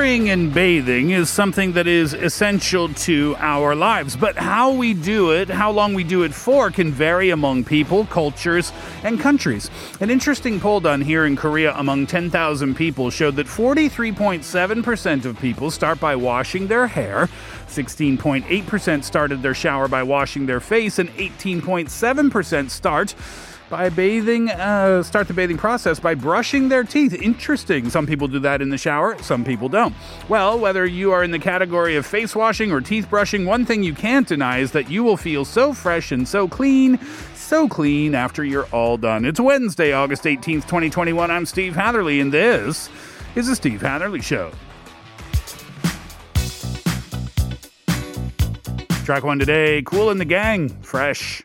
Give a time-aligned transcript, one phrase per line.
[0.00, 5.32] Showering and bathing is something that is essential to our lives, but how we do
[5.32, 8.72] it, how long we do it for, can vary among people, cultures,
[9.04, 9.70] and countries.
[10.00, 15.70] An interesting poll done here in Korea among 10,000 people showed that 43.7% of people
[15.70, 17.28] start by washing their hair,
[17.66, 23.14] 16.8% started their shower by washing their face, and 18.7% start
[23.70, 27.14] by bathing, uh, start the bathing process by brushing their teeth.
[27.14, 27.88] Interesting.
[27.88, 29.94] Some people do that in the shower, some people don't.
[30.28, 33.82] Well, whether you are in the category of face washing or teeth brushing, one thing
[33.82, 36.98] you can't deny is that you will feel so fresh and so clean.
[37.36, 39.24] So clean after you're all done.
[39.24, 41.30] It's Wednesday, August 18th, 2021.
[41.30, 42.90] I'm Steve Hatherley, and this
[43.36, 44.50] is the Steve Hatherley Show.
[49.04, 51.42] Track one today Kool and the Gang, fresh.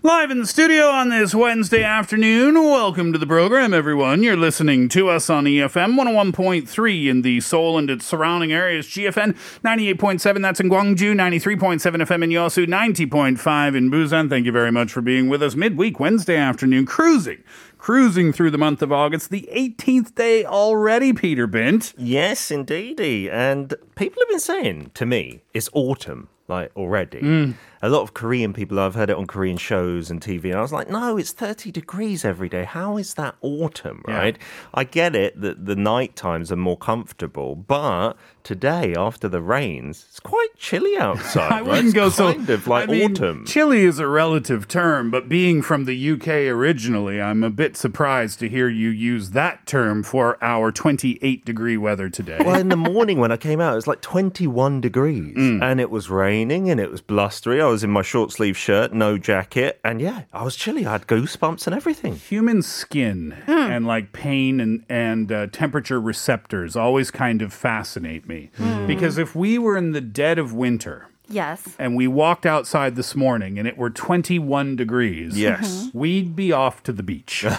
[0.00, 2.54] Live in the studio on this Wednesday afternoon.
[2.54, 4.22] Welcome to the program, everyone.
[4.22, 9.36] You're listening to us on EFM 101.3 in the Seoul and its surrounding areas, GFN
[9.62, 14.30] 98.7, that's in Gwangju, 93.7 FM in Yosu, 90.5 in Busan.
[14.30, 17.44] Thank you very much for being with us midweek Wednesday afternoon, cruising,
[17.76, 21.92] cruising through the month of August, the 18th day already, Peter Bint.
[21.98, 23.28] Yes, indeedy.
[23.30, 27.20] And people have been saying to me, it's autumn, like already.
[27.20, 27.54] Mm.
[27.84, 30.60] A lot of Korean people, I've heard it on Korean shows and TV, and I
[30.62, 32.62] was like, no, it's 30 degrees every day.
[32.62, 34.16] How is that autumn, Yeah.
[34.18, 34.38] right?
[34.72, 38.12] I get it that the night times are more comfortable, but
[38.44, 41.50] today, after the rains, it's quite chilly outside.
[41.50, 41.66] I right?
[41.66, 42.32] wouldn't It's go so.
[42.32, 43.46] kind of like I mean, autumn.
[43.46, 48.38] Chilly is a relative term, but being from the UK originally, I'm a bit surprised
[48.40, 52.38] to hear you use that term for our 28 degree weather today.
[52.44, 55.60] Well, in the morning when I came out, it was like 21 degrees Mm.
[55.62, 57.60] and it was raining and it was blustery.
[57.60, 59.80] I was in my short sleeve shirt, no jacket.
[59.82, 60.86] And yeah, I was chilly.
[60.86, 62.16] I had goosebumps and everything.
[62.16, 68.50] Human skin and like pain and and uh, temperature receptors always kind of fascinate me
[68.86, 71.08] because if we were in the dead of winter.
[71.32, 71.66] Yes.
[71.78, 75.38] And we walked outside this morning and it were 21 degrees.
[75.38, 75.86] Yes.
[75.86, 75.98] Mm-hmm.
[75.98, 77.44] We'd be off to the beach.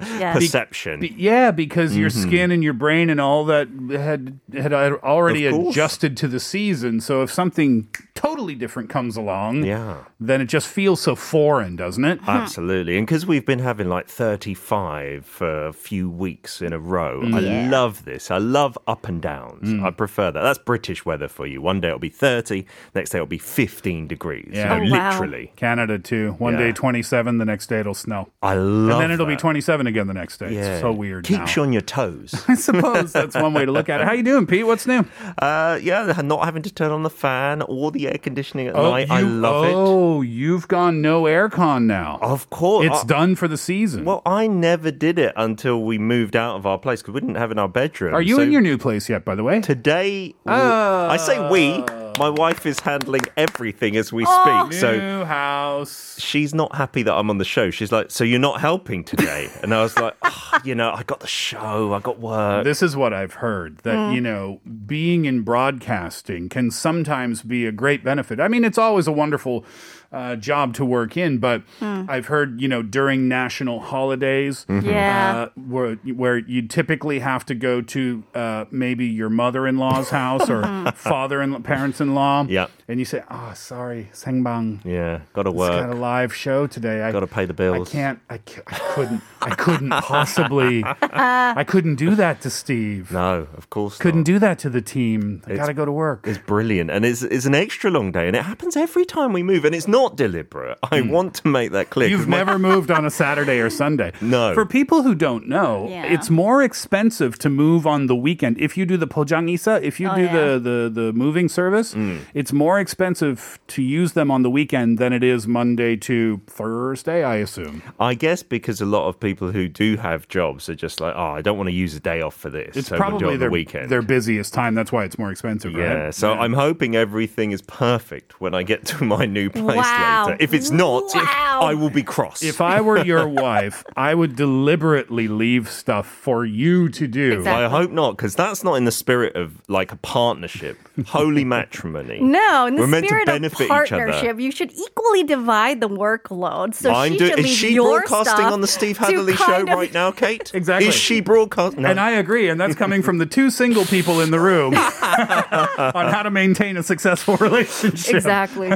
[0.00, 0.36] Yes.
[0.36, 1.00] Perception.
[1.00, 2.28] Be- yeah, because your mm-hmm.
[2.28, 7.00] skin and your brain and all that had had already adjusted to the season.
[7.00, 10.04] So if something totally different comes along, Yeah.
[10.20, 12.20] then it just feels so foreign, doesn't it?
[12.20, 12.30] Hmm.
[12.30, 12.96] Absolutely.
[12.98, 17.40] And because we've been having like 35 for a few weeks in a row, I
[17.40, 17.70] Yeah.
[17.70, 18.30] love this.
[18.30, 19.68] I love up and downs.
[19.68, 19.84] Mm.
[19.84, 20.42] I prefer that.
[20.42, 21.60] That's British weather for you.
[21.60, 22.53] One day it'll be 30,
[22.94, 24.50] next day it'll be 15 degrees.
[24.52, 24.76] Yeah.
[24.76, 25.10] You know, Oh, wow.
[25.10, 25.52] literally.
[25.56, 26.32] Canada too.
[26.38, 28.28] One day 27, the next day it'll snow.
[28.42, 30.54] I love And then it'll be 27 again the next day.
[30.54, 30.72] Yeah.
[30.74, 31.24] It's so weird.
[31.24, 31.62] Keeps now.
[31.62, 32.44] you on your toes.
[32.48, 34.06] I suppose that's one way to look at it.
[34.06, 34.66] How you doing, Pete?
[34.66, 35.04] What's new?
[35.38, 39.10] Uh, yeah, not having to turn on the fan or the air conditioning at night.
[39.10, 39.72] I you- love it.
[39.74, 42.18] Oh, you've gone no aircon now.
[42.22, 42.86] Of course.
[42.86, 44.04] it's I- done for the season.
[44.04, 47.36] Well, I never did it until we moved out of our place because we didn't
[47.36, 48.14] have it in our bedroom.
[48.14, 49.60] Are you So in your new place yet, by the way?
[49.60, 51.84] Today, I say we.
[52.18, 54.72] My wife is handling everything as we speak.
[54.74, 56.16] So new house.
[56.20, 57.70] she's not happy that I'm on the show.
[57.70, 61.02] She's like, "So you're not helping today?" And I was like, "Ah, "You know, I
[61.02, 61.92] got the show.
[61.92, 66.70] I got work." This is what I've heard that, you know, being in broadcasting can
[66.70, 68.40] sometimes be a great benefit.
[68.40, 69.64] I mean, it's always a wonderful
[70.12, 75.48] uh, job to work in, but I've heard, you know, during national holidays, Yeah.
[75.56, 80.10] uh, where, where you typically have to go to uh, maybe your mother in law's
[80.10, 80.62] house or
[80.94, 82.44] father and parents in law.
[82.48, 82.66] Yeah.
[82.86, 84.84] And you say, oh, sorry, Sengbang.
[84.84, 87.02] yeah, got to It's got a live show today.
[87.02, 87.88] I Got to pay the bills.
[87.88, 88.18] I can't.
[88.28, 89.22] I, I couldn't.
[89.40, 90.84] I couldn't possibly.
[90.86, 93.10] I couldn't do that to Steve.
[93.10, 94.26] No, of course Couldn't not.
[94.26, 95.42] do that to the team.
[95.46, 96.26] I gotta go to work.
[96.26, 99.42] It's brilliant, and it's it's an extra long day, and it happens every time we
[99.42, 100.78] move, and it's not deliberate.
[100.82, 101.08] I hmm.
[101.08, 102.08] want to make that clear.
[102.08, 104.12] 'cause You've my- never moved on a Saturday or Sunday.
[104.20, 104.52] No.
[104.54, 106.04] For people who don't know, Yeah.
[106.04, 108.58] it's more expensive to move on the weekend.
[108.58, 110.32] If you do the Pojangisa, if you Oh, do yeah.
[110.32, 112.20] the, the, the moving service, Mm.
[112.34, 117.22] it's more expensive to use them on the weekend than it is Monday to Thursday,
[117.24, 117.82] I assume.
[118.00, 121.32] I guess because a lot of people who do have jobs are just like, oh,
[121.38, 122.76] I don't want to use a day off for this.
[122.76, 123.90] It's so we'll do probably it on their, the weekend.
[123.90, 124.74] their busiest time.
[124.74, 126.14] That's why it's more expensive, yeah, right?
[126.14, 130.24] so I'm hoping everything is perfect when I get to my new place Wow.
[130.26, 130.36] later.
[130.40, 131.60] If it's not, Wow.
[131.62, 132.42] I will be cross.
[132.42, 137.32] If I were your wife, I would deliberately leave stuff for you to do.
[137.38, 137.64] Exactly.
[137.64, 140.78] I hope not, because that's not in the spirit of like a partnership.
[141.06, 141.83] Holy matrimony.
[141.92, 142.20] matrimony.
[142.20, 143.86] No, in the We're meant to spirit of benefit each other.
[143.86, 146.74] partnership, you should equally divide the workload.
[146.74, 149.36] So I'm she do- should is leave she your broadcasting on the Steve to Hatherley
[149.36, 150.50] show of- right now, Kate?
[150.54, 150.88] Exactly.
[150.88, 151.84] Is she broadcasting?
[151.84, 156.12] And I agree, and that's coming from the two single people in the room on
[156.12, 158.14] how to maintain a successful relationship.
[158.14, 158.70] Exactly.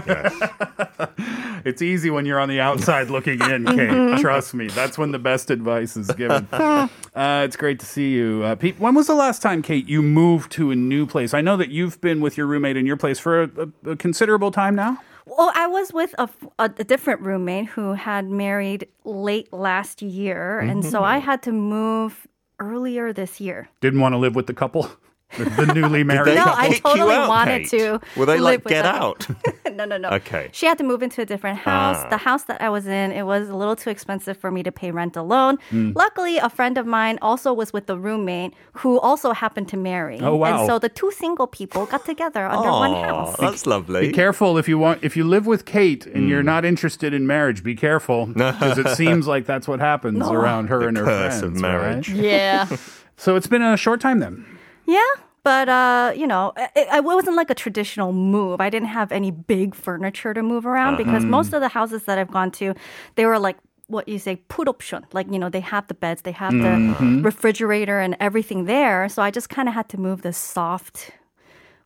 [1.64, 3.90] It's easy when you're on the outside looking in, Kate.
[3.90, 4.20] Mm-hmm.
[4.20, 4.68] Trust me.
[4.68, 6.46] That's when the best advice is given.
[6.52, 8.42] uh, it's great to see you.
[8.44, 11.34] Uh, Pete, when was the last time, Kate, you moved to a new place?
[11.34, 13.96] I know that you've been with your roommate in your place for a, a, a
[13.96, 14.98] considerable time now.
[15.26, 16.28] Well, I was with a,
[16.58, 21.04] a, a different roommate who had married late last year, and so mm-hmm.
[21.04, 22.26] I had to move
[22.58, 23.68] earlier this year.
[23.80, 24.90] Didn't want to live with the couple,
[25.36, 26.64] the, the newly married they No, couple.
[26.64, 27.78] I totally out, wanted Kate?
[27.80, 28.00] to.
[28.16, 28.94] Were they like, with get them.
[28.94, 29.26] out?
[29.74, 30.08] no, no, no.
[30.10, 30.48] Okay.
[30.52, 31.96] She had to move into a different house.
[32.00, 32.08] Ah.
[32.08, 34.72] The house that I was in, it was a little too expensive for me to
[34.72, 35.58] pay rent alone.
[35.70, 35.92] Hmm.
[35.94, 40.18] Luckily, a friend of mine also was with the roommate who also happened to marry.
[40.20, 40.60] Oh, wow.
[40.60, 43.36] And so the two single people got together under one Aw, house.
[43.38, 44.08] that's lovely.
[44.08, 47.26] Be careful if you want if you live with Kate and you're not interested in
[47.26, 47.62] marriage.
[47.62, 51.38] Be careful because it seems like that's what happens around her The and her curse
[51.40, 51.56] friends.
[51.56, 52.08] of marriage.
[52.08, 52.18] right?
[52.18, 52.76] Yeah.
[53.16, 54.44] So it's been a short time then.
[54.88, 55.12] Yeah,
[55.44, 58.60] but uh, you know, it, it wasn't like a traditional move.
[58.60, 62.16] I didn't have any big furniture to move around because most of the houses that
[62.18, 62.74] I've gone to,
[63.16, 63.58] they were like
[63.88, 65.04] what you say full option.
[65.12, 69.08] Like you know, they have the beds, they have the refrigerator and everything there.
[69.10, 71.12] So I just kind of had to move the soft.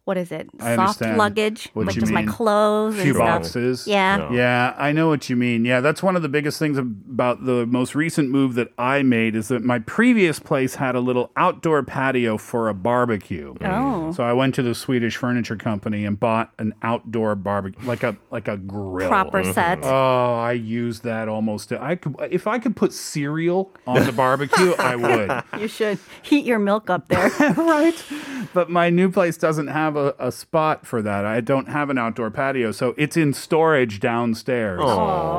[0.04, 0.50] What is it?
[0.58, 3.42] I Soft understand luggage, what like you just my clothes Few and stuff.
[3.42, 3.86] boxes.
[3.86, 4.32] Yeah.
[4.32, 5.64] Yeah, I know what you mean.
[5.64, 9.36] Yeah, that's one of the biggest things about the most recent move that I made
[9.36, 13.54] is that my previous place had a little outdoor patio for a barbecue.
[13.60, 14.10] Oh.
[14.10, 18.16] So I went to the Swedish furniture company and bought an outdoor barbecue, like a
[18.32, 19.08] like a grill.
[19.08, 19.52] Proper mm-hmm.
[19.52, 19.84] set.
[19.84, 21.72] Oh, I used that almost.
[21.72, 25.44] I could if I could put cereal on the barbecue, I would.
[25.62, 27.28] You should heat your milk up there.
[27.56, 28.04] right?
[28.52, 31.24] But my new place doesn't have a, a spot for that.
[31.24, 34.80] I don't have an outdoor patio, so it's in storage downstairs.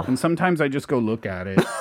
[0.07, 1.59] And sometimes I just go look at it.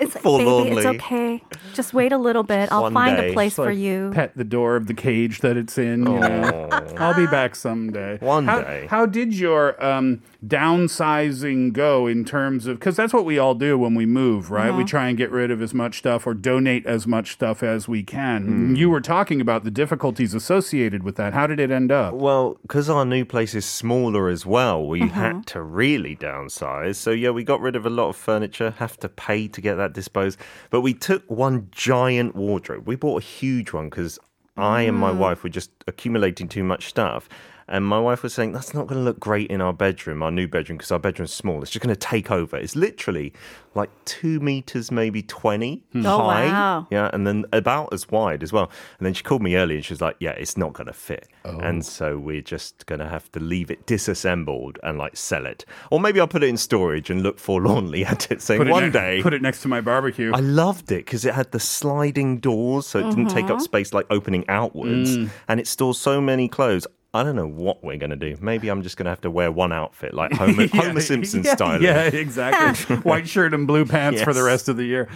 [0.00, 0.70] It's like, Forlornly.
[0.70, 1.42] baby, it's okay.
[1.74, 2.70] Just wait a little bit.
[2.70, 3.30] I'll One find day.
[3.30, 4.10] a place It's for like you.
[4.14, 6.00] Pet the door of the cage that it's in.
[6.00, 6.68] You know?
[6.98, 8.18] I'll be back someday.
[8.18, 8.86] One how, day.
[8.88, 12.78] How did your um, downsizing go in terms of?
[12.78, 14.70] Because that's what we all do when we move, right?
[14.74, 17.88] We try and get rid of as much stuff or donate as much stuff as
[17.88, 18.76] we can.
[18.76, 21.32] You were talking about the difficulties associated with that.
[21.34, 22.14] How did it end up?
[22.14, 25.08] Well, because our new place is smaller as well, we Mm-hmm.
[25.14, 26.96] had to really downsize.
[26.96, 29.76] So, yeah, we got rid of a lot of furniture, have to pay to get
[29.76, 30.38] that disposed.
[30.70, 32.86] But we took one giant wardrobe.
[32.86, 34.18] We bought a huge one because
[34.56, 35.00] I and Mm.
[35.00, 37.28] my wife were just accumulating too much stuff.
[37.68, 40.30] And my wife was saying, that's not going to look great in our bedroom, our
[40.30, 41.62] new bedroom, because our bedroom's small.
[41.62, 42.56] It's just going to take over.
[42.56, 43.32] It's literally
[43.74, 46.46] like two meters, maybe 20 Oh, high.
[46.46, 46.86] wow.
[46.90, 47.10] Yeah.
[47.12, 48.70] And then about as wide as well.
[48.98, 50.92] And then she called me early and she was like, yeah, it's not going to
[50.92, 51.28] fit.
[51.44, 51.58] Oh.
[51.60, 55.64] And so we're just going to have to leave it disassembled and like sell it.
[55.90, 58.84] Or maybe I'll put it in storage and look forlornly at it, saying it one
[58.84, 59.20] ne- day.
[59.22, 60.32] put it next to my barbecue.
[60.34, 63.54] I loved it because it had the sliding doors, so it didn't take Mm-hmm.
[63.54, 65.30] up space like opening outwards, Mm.
[65.48, 66.86] and it stores so many clothes.
[67.14, 68.36] I don't know what we're going to do.
[68.38, 71.54] Maybe I'm just going to have to wear one outfit, like Homer, Homer Simpson yeah,
[71.54, 71.82] style.
[71.82, 72.96] Yeah, exactly.
[73.02, 75.08] White shirt and blue pants for the rest of the year.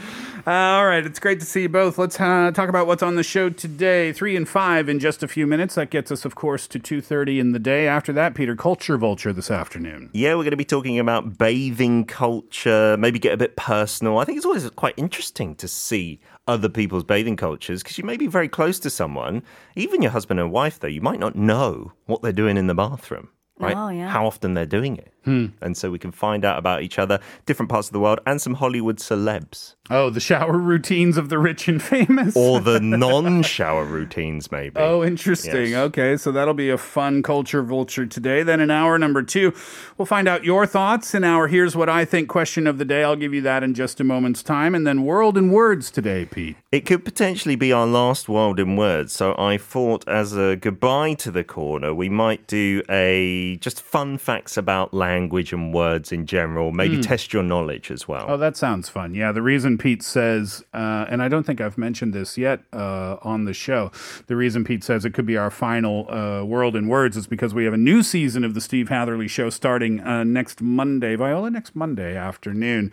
[0.47, 1.99] Uh, all right, it's great to see you both.
[1.99, 4.11] Let's uh, talk about what's on the show today.
[4.13, 5.75] Three and five in just a few minutes.
[5.75, 7.87] That gets us, of course, to two thirty in the day.
[7.87, 10.09] After that, Peter Culture Vulture this afternoon.
[10.15, 14.19] Yeah, we're going to be talking about bathing culture, maybe get a bit personal.
[14.19, 18.17] I think it's always quite interesting to see other people's bathing cultures because you may
[18.17, 19.43] be very close to someone,
[19.77, 22.75] even your husband and wife, though, you might not know what they're doing in the
[22.75, 23.29] bathroom.
[23.59, 23.77] Right?
[23.77, 24.09] Oh, yeah.
[24.09, 25.12] How often they're doing it.
[25.25, 25.47] Hmm.
[25.61, 28.41] And so we can find out about each other, different parts of the world, and
[28.41, 29.75] some Hollywood celebs.
[29.91, 32.37] Oh, the shower routines of the rich and famous.
[32.37, 34.77] Or the non shower routines, maybe.
[34.77, 35.73] Oh, interesting.
[35.73, 35.79] Yes.
[35.87, 38.43] Okay, so that'll be a fun culture vulture today.
[38.43, 39.53] Then in hour number two,
[39.99, 41.15] we'll find out your thoughts.
[41.15, 43.75] In our Here's What I Think question of the day, I'll give you that in
[43.75, 44.75] just a moment's time.
[44.75, 46.57] And then World in Words today, Pete.
[46.71, 49.13] It could potentially be our last world in words.
[49.13, 54.17] So I thought, as a goodbye to the corner, we might do a just fun
[54.17, 56.73] facts about language and words in general.
[56.73, 58.27] Maybe test your knowledge as well.
[58.29, 59.15] Oh, that sounds fun.
[59.15, 63.17] Yeah, the reason Pete says, uh, and I don't think I've mentioned this yet uh,
[63.23, 63.91] on the show,
[64.27, 67.53] the reason Pete says it could be our final uh, World in Words is because
[67.53, 71.51] we have a new season of the Steve Hatherley Show starting uh, next Monday, Viola,
[71.51, 72.91] next Monday afternoon.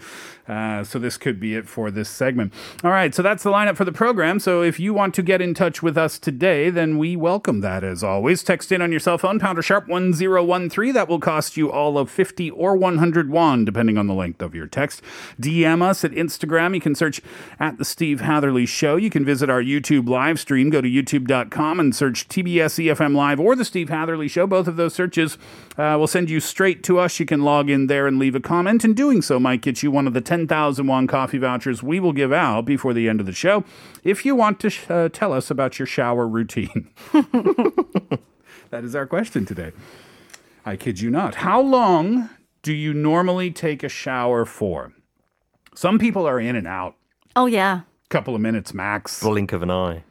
[0.47, 2.51] Uh, so this could be it for this segment.
[2.83, 4.39] All right, so that's the lineup for the program.
[4.39, 7.83] So if you want to get in touch with us today, then we welcome that
[7.83, 8.43] as always.
[8.43, 10.93] Text in on your cell phone, pounder sharp 1013.
[10.93, 14.41] That will cost you all of of 50 or 100 won, depending on the length
[14.41, 15.01] of your text.
[15.39, 16.73] DM us at Instagram.
[16.73, 17.21] You can search
[17.59, 18.95] at The Steve Hatherley Show.
[18.95, 20.69] You can visit our YouTube live stream.
[20.69, 24.47] Go to youtube.com and search TBS EFM Live or The Steve Hatherley Show.
[24.47, 25.37] Both of those searches
[25.77, 27.19] uh, will send you straight to us.
[27.19, 29.91] You can log in there and leave a comment, and doing so might get you
[29.91, 33.25] one of the 10,000 won coffee vouchers we will give out before the end of
[33.25, 33.63] the show
[34.03, 36.89] if you want to sh- uh, tell us about your shower routine.
[37.13, 39.71] that is our question today.
[40.69, 41.33] I kid you not.
[41.33, 42.29] How long
[42.61, 44.93] do you normally take a shower for?
[45.73, 46.95] Some people are in and out,
[47.35, 47.81] Oh yeah.
[48.09, 49.19] couple of minutes max.
[49.19, 50.03] Blink of an eye.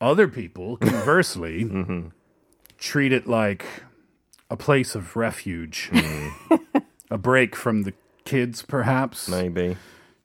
[0.00, 1.68] Other people, conversely,
[2.78, 3.66] treat it like
[4.48, 6.28] a place of refuge, hmm.
[7.10, 7.92] a break from the
[8.24, 9.28] kids, perhaps.
[9.28, 9.76] Maybe.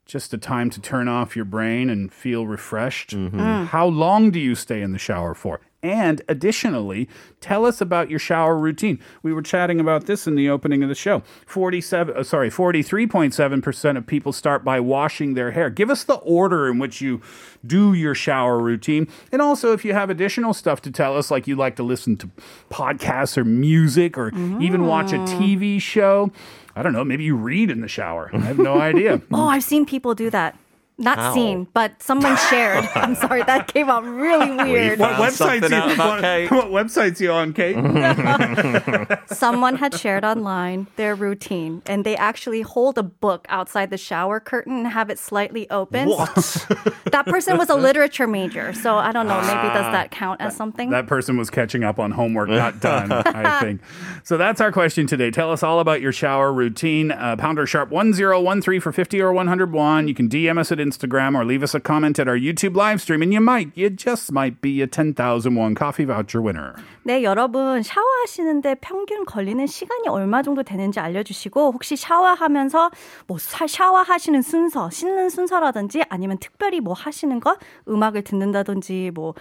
[0.06, 3.10] Just a time to turn off your brain and feel refreshed.
[3.10, 3.40] Mm-hmm.
[3.40, 3.66] Mm.
[3.66, 5.60] How long do you stay in the shower for?
[5.82, 7.08] And additionally,
[7.40, 8.98] tell us about your shower routine.
[9.22, 11.22] We were chatting about this in the opening of the show.
[11.46, 15.70] 47 uh, sorry, 43.7% of people start by washing their hair.
[15.70, 17.20] Give us the order in which you
[17.64, 19.06] do your shower routine.
[19.30, 22.16] And also if you have additional stuff to tell us like you like to listen
[22.18, 22.30] to
[22.70, 24.28] podcasts or music or
[24.60, 26.32] even watch a TV show.
[26.74, 28.30] I don't know, maybe you read in the shower.
[28.34, 29.20] I have no idea.
[29.32, 30.58] Oh, I've seen people do that.
[30.98, 31.34] Not How?
[31.34, 32.88] seen, but someone shared.
[32.94, 34.98] I'm sorry, that came out really weird.
[34.98, 36.50] Found What websites something you, out about what, Kate.
[36.50, 37.76] what websites you on, Kate?
[39.30, 44.40] Someone had shared online their routine, and they actually hold a book outside the shower
[44.40, 46.08] curtain and have it slightly open.
[46.08, 46.66] What?
[47.16, 49.40] That person was a literature major, so I don't know.
[49.40, 50.90] Maybe does that count as something?
[50.90, 53.80] That person was catching up on homework not done, I think.
[54.22, 55.30] So that's our question today.
[55.30, 57.12] Tell us all about your shower routine.
[57.12, 60.08] Uh, pounder sharp 1013 for 50 or 101.
[60.08, 63.00] You can DM us at Instagram or leave us a comment at our YouTube live
[63.00, 66.74] stream, and you might, you just might be a 10,000 won coffee voucher winner.
[67.04, 72.90] 네, 여러분 샤워하시는데 평균 걸리는 시간이 얼마 정도 되는지 알려주시고 혹시 샤워하면서
[73.26, 79.34] 뭐 사- 샤워하시는 순서, 씻는 순서라든지 아니면 특별히 뭐 하시는 것, 음악을 듣는다든지 뭐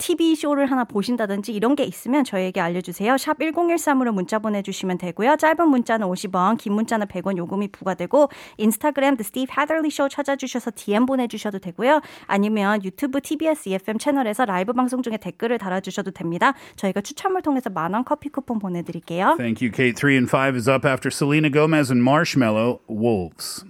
[0.00, 3.18] TV 쇼를 하나 보신다든지 이런 게 있으면 저희에게 알려주세요.
[3.18, 5.36] 샵 1013으로 문자 보내주시면 되고요.
[5.36, 11.04] 짧은 문자는 50원, 긴 문자는 100원 요금이 부과되고 인스타그램 The Steve Hatherley Show 찾아주셔서 DM
[11.04, 12.00] 보내주셔도 되고요.
[12.26, 16.54] 아니면 유튜브 TBS EFM 채널에서 라이브 방송 중에 댓글을 달아주셔도 됩니다.
[16.76, 19.34] 저희가 추첨을 통해서 만원 커피 쿠폰 보내드릴게요.
[19.36, 19.94] Thank you, Kate.
[19.94, 23.64] Three and five is up after Selena Gomez and Marshmallow Wolves.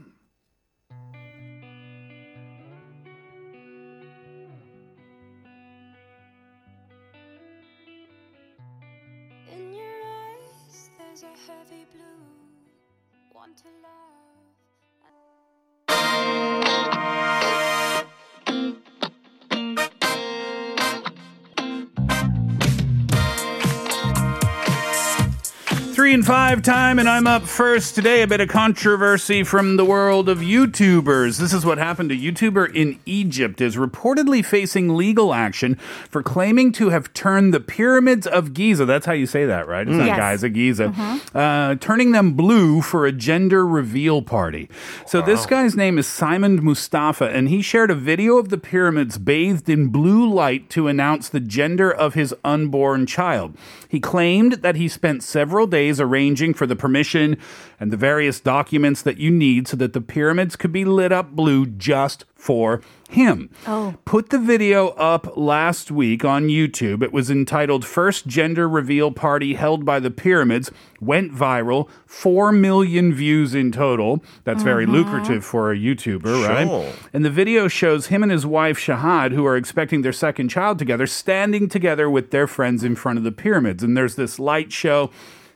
[26.30, 28.22] Five time, and I'm up first today.
[28.22, 31.40] A bit of controversy from the world of YouTubers.
[31.40, 32.12] This is what happened.
[32.12, 35.75] A YouTuber in Egypt is reportedly facing legal action
[36.08, 38.84] for claiming to have turned the pyramids of Giza.
[38.84, 39.88] That's how you say that, right?
[39.88, 40.40] It's not Yes.
[40.40, 41.20] Giza, Giza.
[41.34, 44.70] Uh, turning them blue for a gender reveal party.
[45.08, 49.18] So this guy's name is Simon Mustafa, and he shared a video of the pyramids
[49.18, 53.56] bathed in blue light to announce the gender of his unborn child.
[53.88, 56.19] He claimed that he spent several days arranging
[56.54, 57.38] for the permission
[57.78, 61.32] and the various documents that you need so that the pyramids could be lit up
[61.32, 63.50] blue just for him.
[63.66, 63.96] Oh.
[64.04, 67.02] Put the video up last week on YouTube.
[67.02, 70.70] It was entitled First Gender Reveal Party Held by the Pyramids.
[71.00, 71.88] Went viral.
[72.06, 74.22] 4 million views in total.
[74.44, 74.92] That's very uh-huh.
[74.92, 76.94] lucrative for a YouTuber, right?
[77.12, 80.78] And the video shows him and his wife Shahad, who are expecting their second child
[80.78, 83.82] together, standing together with their friends in front of the pyramids.
[83.82, 85.10] And there's this light show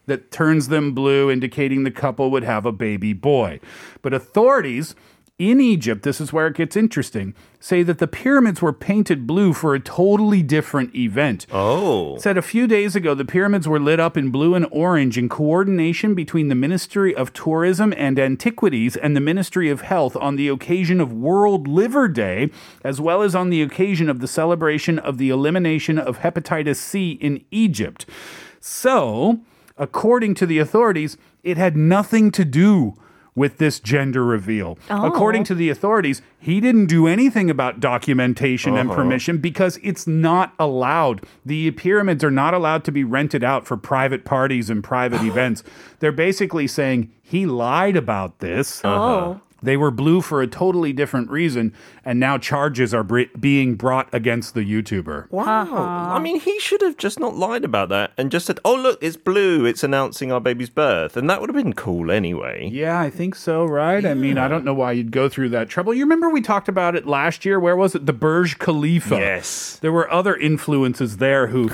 [0.06, 3.60] that turns them blue, indicating the couple would have a baby boy.
[4.02, 4.94] But authorities
[5.36, 9.52] in Egypt, this is where it gets interesting, say that the pyramids were painted blue
[9.52, 11.44] for a totally different event.
[11.50, 12.16] Oh.
[12.18, 15.28] Said a few days ago, the pyramids were lit up in blue and orange in
[15.28, 20.46] coordination between the Ministry of Tourism and Antiquities and the Ministry of Health on the
[20.46, 22.50] occasion of World Liver Day,
[22.84, 27.10] as well as on the occasion of the celebration of the elimination of hepatitis C
[27.10, 28.06] in Egypt.
[28.60, 29.40] So,
[29.76, 32.94] according to the authorities, it had nothing to do
[33.34, 34.78] with this gender reveal.
[34.88, 35.06] Oh.
[35.06, 38.96] According to the authorities, he didn't do anything about documentation and uh-huh.
[38.96, 41.24] permission because it's not allowed.
[41.44, 45.64] The pyramids are not allowed to be rented out for private parties and private events.
[45.98, 48.80] They're basically saying he lied about this.
[48.84, 49.40] Oh.
[49.64, 54.12] They were blue for a totally different reason, and now charges are br- being brought
[54.12, 55.30] against the YouTuber.
[55.30, 56.12] Wow.
[56.12, 59.02] I mean, he should have just not lied about that and just said, oh, look,
[59.02, 59.64] it's blue.
[59.64, 61.16] It's announcing our baby's birth.
[61.16, 62.68] And that would have been cool anyway.
[62.72, 64.04] Yeah, I think so, right?
[64.04, 65.94] I mean, I don't know why you'd go through that trouble.
[65.94, 67.58] You remember we talked about it last year?
[67.58, 68.06] Where was it?
[68.06, 69.16] The Burj Khalifa.
[69.16, 69.78] Yes.
[69.80, 71.68] There were other influences there who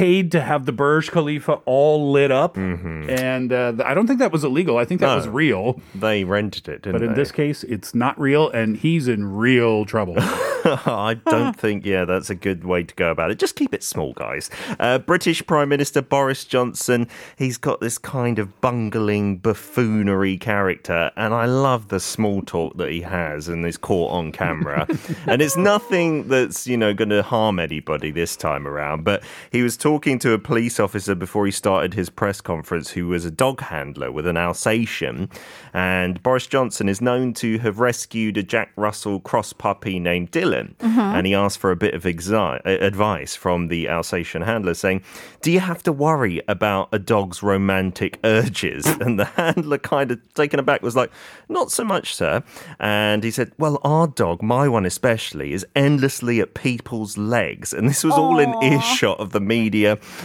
[0.00, 2.56] paid to have the Burj Khalifa all lit up.
[2.56, 4.78] And uh, I don't think that was illegal.
[4.78, 5.16] I think that No.
[5.16, 5.78] was real.
[5.94, 7.16] They rented it, didn't But in they?
[7.16, 10.14] this case, it's not real, and he's in real trouble.
[10.64, 13.38] I don't think, yeah, that's a good way to go about it.
[13.38, 14.48] Just keep it small, guys.
[14.78, 21.34] Uh, British Prime Minister Boris Johnson, he's got this kind of bungling buffoonery character, and
[21.34, 24.86] I love the small talk that he has and is caught on camera.
[25.26, 29.62] and it's nothing that's, you know, going to harm anybody this time around, but he
[29.62, 33.30] was talking to a police officer before he started his press conference who was a
[33.30, 35.28] dog handler with an Alsatian.
[35.74, 40.74] And Boris Johnson is known to have rescued a Jack Russell cross puppy named Dilyn.
[41.16, 45.02] And he asked for a bit of exi- uh, advice from the Alsatian handler, saying,
[45.42, 48.86] Do you have to worry about a dog's romantic urges?
[49.00, 51.10] And the handler, kind of taken aback, was like,
[51.48, 52.42] Not so much, sir.
[52.78, 57.72] And he said, Well, our dog, my one especially, is endlessly at people's legs.
[57.72, 59.69] And this was all in earshot of the media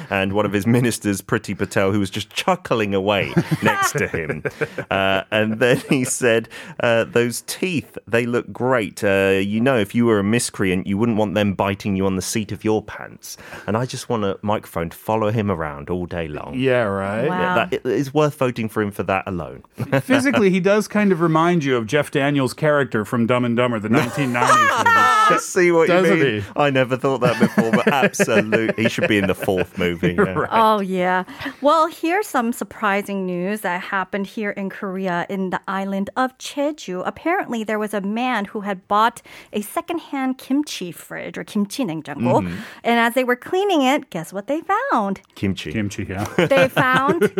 [0.10, 3.34] and one of his ministers, Priti Patel, who was just chuckling away
[3.64, 4.44] next to him.
[4.90, 6.50] Uh, and then he said,
[6.80, 9.04] uh, Those teeth, they look great.
[9.04, 12.16] Uh, you know, if you were a miscreant, you wouldn't want them biting you on
[12.16, 13.38] the seat of your pants.
[13.68, 16.54] And I just want a microphone to follow him around all day long.
[16.58, 17.28] yeah, right?
[17.28, 17.40] Wow.
[17.40, 19.64] Yeah, that, it is worth voting for him for that alone.
[20.02, 23.80] Physically, he does kind of remind you of Jeff Daniels' character from Dumb and Dumber,
[23.80, 24.34] the 1990s
[24.78, 24.90] movie.
[25.28, 26.42] I see what you Doesn't mean.
[26.42, 26.48] he?
[26.56, 30.15] I never thought that before, but absolutely, he should be in the fourth movie.
[30.15, 30.47] yeah.
[30.51, 31.25] Oh, yeah.
[31.61, 37.03] Well, here's some surprising news that happened here in Korea in the island of Jeju.
[37.07, 42.41] Apparently, there was a man who had bought a secondhand kimchi fridge or kimchi 냉장고.
[42.41, 42.57] Mm-hmm.
[42.85, 45.21] And as they were cleaning it, guess what they found?
[45.35, 45.73] Kimchi.
[45.73, 46.25] Kimchi, yeah.
[46.37, 47.31] They found.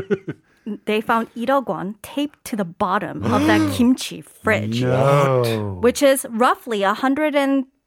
[0.85, 5.79] They found 1억 won taped to the bottom of that kimchi fridge, No.
[5.81, 6.85] which is roughly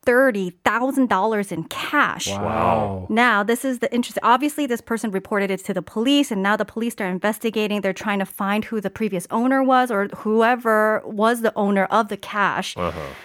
[0.08, 2.28] $130,000 in cash.
[2.28, 3.06] Wow.
[3.08, 4.22] Now, this is the interesting.
[4.24, 7.80] Obviously, this person reported it to the police, and now the police are investigating.
[7.80, 12.08] They're trying to find who the previous owner was or whoever was the owner of
[12.08, 12.74] the cash.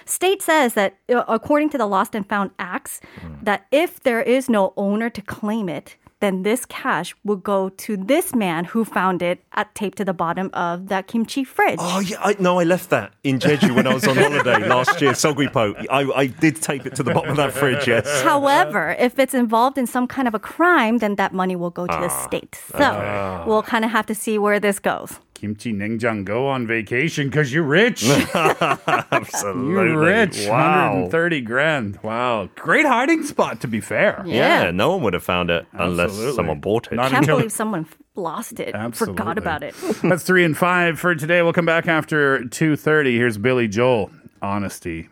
[0.05, 3.01] State says that, uh, according to the Lost and Found Acts,
[3.41, 7.97] that if there is no owner to claim it, then this cash will go to
[7.97, 11.79] this man who found it at taped to the bottom of that kimchi fridge.
[11.81, 15.01] Oh yeah, I, no, I left that in Jeju when I was on holiday last
[15.01, 15.11] year.
[15.11, 15.85] Seogwipo.
[15.89, 17.87] I, I did tape it to the bottom of that fridge.
[17.87, 18.07] Yes.
[18.23, 21.85] However, if it's involved in some kind of a crime, then that money will go
[21.87, 22.55] to the ah, state.
[22.77, 25.19] So we'll kind of have to see where this goes.
[25.43, 28.05] Kimchi Nengjang, go on vacation because you're rich.
[28.33, 29.71] Absolutely.
[29.73, 30.47] You're rich.
[30.47, 30.91] Wow.
[30.93, 31.99] 130 grand.
[32.01, 32.47] Wow.
[32.55, 34.23] Great hiding spot, to be fair.
[34.25, 36.95] Yeah, no one would have found it unless someone bought it.
[36.95, 39.17] Not Can't until- believe someone lost it, Absolutely.
[39.17, 39.75] forgot about it.
[40.01, 41.41] That's three and five for today.
[41.41, 43.11] We'll come back after 2.30.
[43.17, 44.11] Here's Billy Joel.
[44.41, 45.09] Honesty.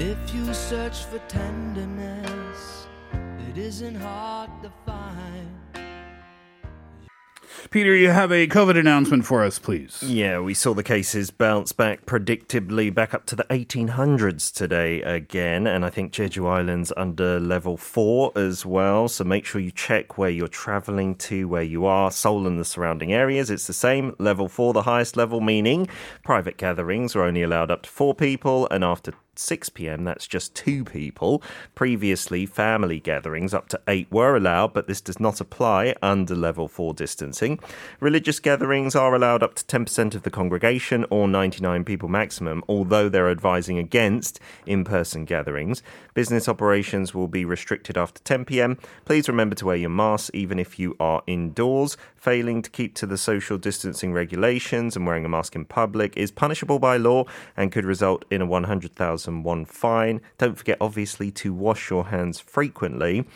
[0.00, 2.29] If you search for tenderness, it
[3.70, 5.48] isn't hard to find.
[7.70, 10.02] Peter, you have a COVID announcement for us, please.
[10.02, 15.68] Yeah, we saw the cases bounce back predictably back up to the 1800s today again,
[15.68, 19.06] and I think Jeju Island's under level four as well.
[19.06, 22.10] So make sure you check where you're traveling to, where you are.
[22.10, 24.16] Seoul and the surrounding areas, it's the same.
[24.18, 25.86] Level four, the highest level, meaning
[26.24, 30.54] private gatherings are only allowed up to four people, and after 6 p.m., that's just
[30.54, 31.42] two people.
[31.74, 36.68] Previously, family gatherings up to eight were allowed, but this does not apply under level
[36.68, 37.58] four distancing.
[38.00, 43.08] Religious gatherings are allowed up to 10% of the congregation or 99 people maximum, although
[43.08, 45.82] they're advising against in person gatherings.
[46.14, 48.78] Business operations will be restricted after 10 p.m.
[49.04, 51.96] Please remember to wear your mask even if you are indoors.
[52.20, 56.30] Failing to keep to the social distancing regulations and wearing a mask in public is
[56.30, 57.24] punishable by law
[57.56, 60.20] and could result in a 100,000 won fine.
[60.36, 63.26] Don't forget, obviously, to wash your hands frequently.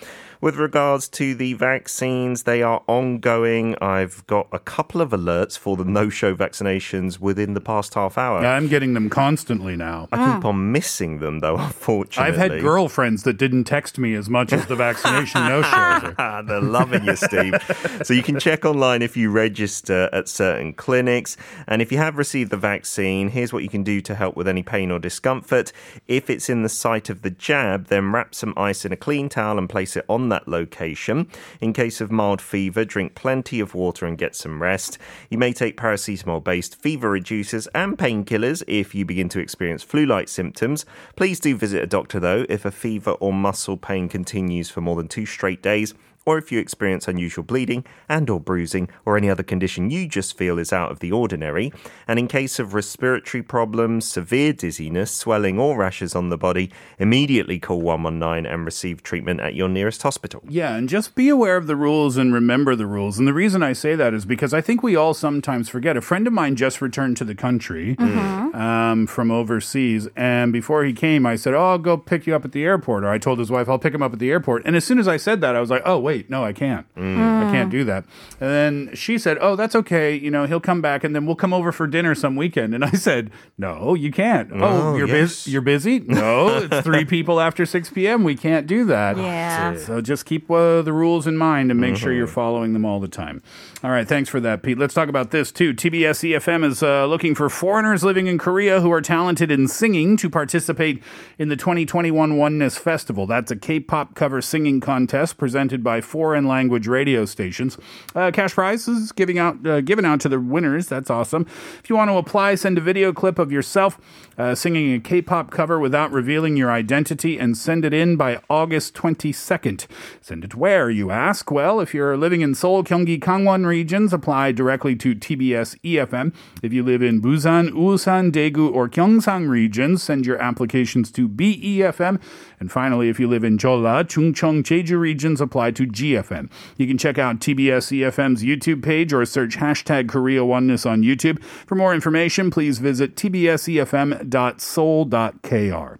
[0.42, 3.76] With regards to the vaccines, they are ongoing.
[3.80, 8.18] I've got a couple of alerts for the no show vaccinations within the past half
[8.18, 8.44] hour.
[8.44, 10.06] I'm getting them constantly now.
[10.12, 12.30] I keep on missing them, though, unfortunately.
[12.30, 15.72] I've had girlfriends that didn't text me as much as the vaccination no shows.
[15.72, 17.54] Ah, They're loving you, Steve.
[18.02, 21.36] so you can check online if you register at certain clinics.
[21.68, 24.48] And if you have received the vaccine, here's what you can do to help with
[24.48, 25.72] any pain or discomfort.
[26.08, 29.28] If it's in the site of the jab, then wrap some ice in a clean
[29.28, 31.28] towel and place it on that location.
[31.60, 34.98] In case of mild fever, drink plenty of water and get some rest.
[35.30, 40.04] You may take paracetamol based fever reducers and painkillers if you begin to experience flu
[40.04, 40.84] like symptoms.
[41.14, 44.96] Please do visit a doctor though if a fever or muscle pain continues for more
[44.96, 45.94] than two straight days
[46.26, 50.36] or if you experience unusual bleeding and or bruising or any other condition you just
[50.36, 51.72] feel is out of the ordinary
[52.06, 57.58] and in case of respiratory problems severe dizziness swelling or rashes on the body immediately
[57.58, 61.66] call 119 and receive treatment at your nearest hospital Yeah, and just be aware of
[61.66, 63.18] the rules and remember the rules.
[63.18, 65.96] And the reason I say that is because I think we all sometimes forget.
[65.96, 70.92] A friend of mine just returned to the country um, from overseas, and before he
[70.92, 73.38] came, I said, "Oh, I'll go pick you up at the airport." Or I told
[73.38, 75.40] his wife, "I'll pick him up at the airport." And as soon as I said
[75.40, 76.86] that, I was like, "Oh, wait, no, I can't.
[76.96, 78.04] I can't do that."
[78.40, 80.14] And then she said, "Oh, that's okay.
[80.14, 82.84] You know, he'll come back, and then we'll come over for dinner some weekend." And
[82.84, 84.50] I said, "No, you can't.
[84.52, 85.14] Oh, Oh, you're yes.
[85.44, 85.50] busy.
[85.50, 86.00] You're busy.
[86.00, 88.24] No, it's three people after six p.m.
[88.24, 89.76] We can't do that." Yeah.
[89.76, 93.00] So just keep uh, the rules in mind and make sure you're following them all
[93.00, 93.42] the time.
[93.82, 94.78] All right, thanks for that, Pete.
[94.78, 95.74] Let's talk about this too.
[95.74, 100.16] TBS EFM is uh, looking for foreigners living in Korea who are talented in singing
[100.18, 101.02] to participate
[101.38, 103.26] in the 2021 Oneness Festival.
[103.26, 107.78] That's a K-pop cover singing contest presented by foreign language radio stations.
[108.14, 110.86] Uh, cash prizes giving out uh, given out to the winners.
[110.86, 111.46] That's awesome.
[111.82, 113.98] If you want to apply, send a video clip of yourself
[114.38, 118.94] uh, singing a K-pop cover without revealing your identity and send it in by August
[118.94, 119.86] 22nd.
[120.20, 121.50] Send it where, you ask?
[121.50, 126.34] Well, if you're living in Seoul, Gyeonggi, Gangwon regions, apply directly to TBS EFM.
[126.62, 132.20] If you live in Busan, Ulsan, Daegu, or Gyeongsang regions, send your applications to BEFM.
[132.60, 136.50] And finally, if you live in Jeolla, Chungcheong, Jeju regions, apply to GFM.
[136.76, 141.42] You can check out TBS EFM's YouTube page or search hashtag Korea Oneness on YouTube.
[141.42, 145.98] For more information, please visit tbsefm.seoul.kr.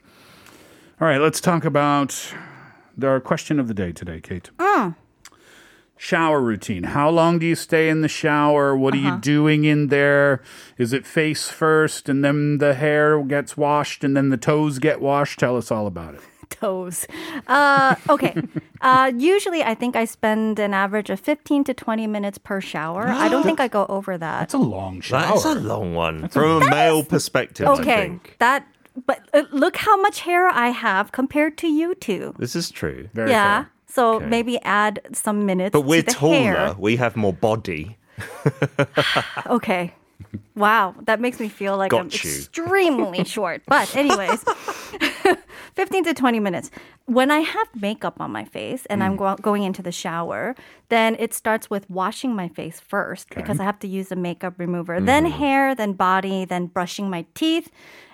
[1.00, 2.34] All right, let's talk about
[3.02, 4.50] our question of the day today, Kate.
[4.58, 4.94] Oh.
[5.96, 6.84] Shower routine.
[6.84, 8.76] How long do you stay in the shower?
[8.76, 9.18] What are you uh-huh.
[9.18, 10.42] doing in there?
[10.76, 15.00] Is it face first and then the hair gets washed and then the toes get
[15.00, 15.38] washed?
[15.38, 16.20] Tell us all about it.
[16.60, 17.06] Toes.
[17.46, 18.34] Uh, okay.
[18.84, 23.08] Uh, usually, I think I spend an average of 15 to 20 minutes per shower.
[23.08, 24.40] I don't think I go over that.
[24.40, 25.22] That's a long shower.
[25.32, 27.96] that's a long one from a male perspective i Okay.
[28.12, 28.66] think That,
[29.06, 32.34] but uh, look how much hair I have compared to you two.
[32.38, 33.62] this is true Very yeah.
[33.64, 33.70] fair.
[33.88, 34.26] So Okay.
[34.28, 35.72] maybe add some minutes.
[35.72, 36.36] but we're to the taller
[36.68, 36.74] Hair.
[36.78, 37.96] we have more body
[39.46, 39.94] Okay.
[40.56, 42.06] Wow, that makes me feel like I'm you.
[42.06, 43.62] extremely short.
[43.66, 44.44] But anyways,
[45.76, 46.70] 15 to 20 minutes.
[47.06, 49.04] When I have makeup on my face and Mm.
[49.04, 50.54] I'm go- going into the shower,
[50.88, 54.54] then it starts with washing my face first because I have to use a makeup
[54.58, 55.00] remover.
[55.00, 55.38] Then Mm-hmm.
[55.38, 57.70] hair, then body, then brushing my teeth,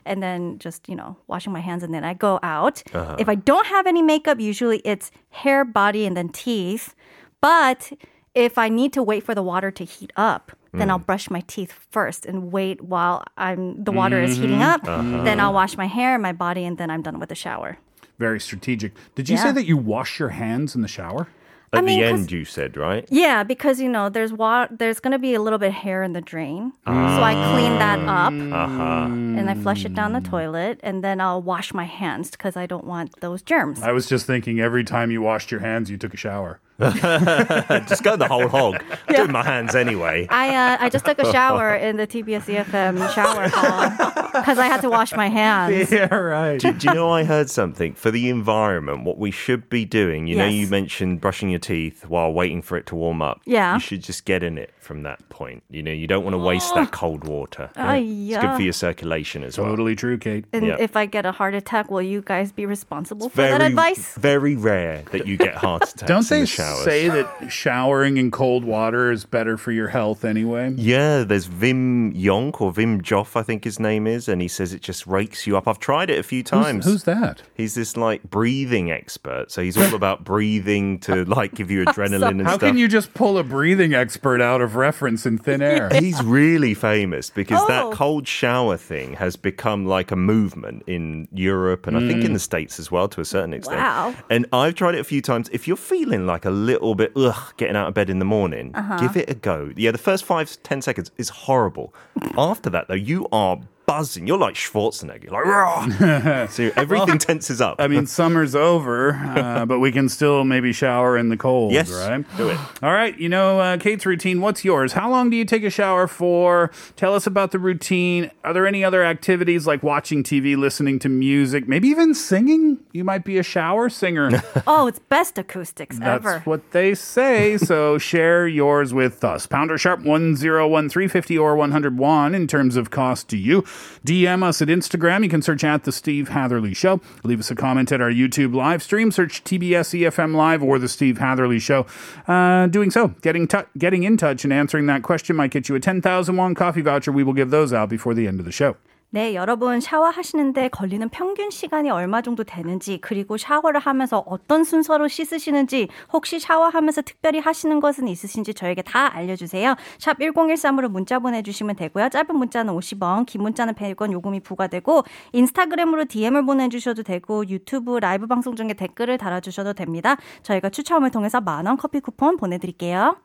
[0.06, 2.82] and then just, you know, washing my hands and then I go out.
[2.94, 3.16] Uh-huh.
[3.18, 6.94] If I don't have any makeup, usually it's hair, body, and then teeth.
[7.42, 7.92] But
[8.34, 10.90] if I need to wait for the water to heat up, then Mm.
[10.92, 14.62] I'll brush my teeth first and wait while I'm the water is heating Mm-hmm.
[14.62, 14.88] up.
[14.88, 15.24] Uh-huh.
[15.24, 17.78] Then I'll wash my hair, and my body, and then I'm done with the shower.
[18.18, 18.92] Very strategic.
[19.14, 21.26] Did you say that you wash your hands in the shower?
[21.72, 24.66] At I mean, the 'cause- end you said right Yeah, because you know there's wa-
[24.70, 27.98] there's gonna be a little bit of hair in the drain, so I clean that
[28.00, 29.06] up uh-huh
[29.38, 32.66] and I flush it down the toilet, and then I'll wash my hands because I
[32.66, 33.82] don't want those germs.
[33.82, 36.60] I was just thinking every time you washed your hands, you took a shower.
[36.80, 41.30] just go the whole hog doing my hands anyway I uh, I just took a
[41.30, 43.90] shower in the TBS EFM shower hall
[44.32, 45.90] because I had to wash my hands.
[46.00, 46.58] Yeah, right.
[46.58, 49.04] do, do you know I heard something for the environment?
[49.04, 50.26] What we should be doing.
[50.26, 53.40] You know, you mentioned brushing your teeth while waiting for it to warm up.
[53.44, 53.74] Yeah.
[53.74, 55.62] you should just get in it from that point.
[55.70, 56.90] You know, you don't want to waste that oh.
[56.90, 57.70] cold water.
[57.76, 59.68] Oh, It's good for your circulation as well.
[59.68, 60.44] Totally true, Kate.
[60.52, 60.76] And Yeah.
[60.78, 64.14] if I get a heart attack, will you guys be responsible for that advice?
[64.16, 66.84] very rare that you get heart attacks Don't in they the showers.
[66.84, 70.72] say that showering in cold water is better for your health anyway?
[70.76, 74.72] Yeah, there's Vim Yonk or Vim Joff, I think his name is, and he says
[74.72, 75.66] it just rakes you up.
[75.68, 76.84] I've tried it a few times.
[76.84, 77.42] Who's, who's that?
[77.54, 82.30] He's this like breathing expert, so he's all about breathing to like give you adrenaline
[82.30, 82.60] and How stuff.
[82.70, 85.88] can you just pull a breathing expert out of reference in thin air?
[85.98, 87.68] He's really famous because Oh.
[87.68, 92.32] that cold shower thing has become like a movement in Europe and I think in
[92.32, 93.78] the States as well to a certain extent.
[93.80, 94.14] Wow.
[94.30, 95.48] And I've tried it a few times.
[95.52, 98.72] If you're feeling like a little bit ugh getting out of bed in the morning,
[98.74, 98.98] Uh-huh.
[98.98, 99.70] give it a go.
[99.76, 101.94] Yeah, the first five, ten seconds is horrible.
[102.36, 103.58] After that though, you are
[103.90, 104.26] buzzing.
[104.26, 105.24] You're like Schwarzenegger.
[105.24, 107.76] You're like, "Rah!" so everything tenses up.
[107.80, 111.90] I mean, summer's over, uh, but we can still maybe shower in the cold, Yes,
[111.90, 112.24] right?
[112.36, 112.58] do it.
[112.82, 114.92] All right, you know, uh, Kate's routine, what's yours?
[114.92, 116.70] How long do you take a shower for?
[116.96, 118.30] Tell us about the routine.
[118.44, 122.78] Are there any other activities like watching TV, listening to music, maybe even singing?
[122.92, 124.30] You might be a shower singer.
[124.66, 126.40] Oh, it's best acoustics That's ever.
[126.40, 127.56] what they say.
[127.56, 129.46] So share yours with us.
[129.46, 133.64] Pounder sharp 101350 or 101 in terms of cost to you.
[134.04, 135.22] DM us at Instagram.
[135.22, 137.00] You can search at The Steve Hatherley Show.
[137.24, 139.10] Leave us a comment at our YouTube live stream.
[139.10, 141.86] Search TBS EFM Live or The Steve Hatherley Show.
[142.26, 145.80] Uh, doing so, getting, getting in touch and answering that question might get you a
[145.80, 147.12] 10,000 won coffee voucher.
[147.12, 148.76] We will give those out before the end of the show.
[149.12, 155.88] 네, 여러분 샤워하시는데 걸리는 평균 시간이 얼마 정도 되는지, 그리고 샤워를 하면서 어떤 순서로 씻으시는지,
[156.12, 159.74] 혹시 샤워하면서 특별히 하시는 것은 있으신지 저에게 다 알려주세요.
[159.98, 162.08] 샵 1013으로 문자 보내주시면 되고요.
[162.10, 168.54] 짧은 문자는 50원, 긴 문자는 100원 요금이 부과되고, 인스타그램으로 DM을 보내주셔도 되고, 유튜브 라이브 방송
[168.54, 170.18] 중에 댓글을 달아주셔도 됩니다.
[170.44, 173.16] 저희가 추첨을 통해서 만원 커피 쿠폰 보내드릴게요.